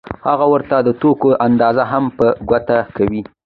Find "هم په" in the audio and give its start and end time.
1.91-2.27